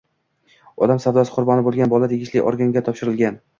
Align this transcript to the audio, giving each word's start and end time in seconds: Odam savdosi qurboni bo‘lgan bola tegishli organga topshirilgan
Odam 0.85 1.01
savdosi 1.03 1.35
qurboni 1.35 1.67
bo‘lgan 1.69 1.93
bola 1.93 2.11
tegishli 2.17 2.45
organga 2.55 2.87
topshirilgan 2.91 3.43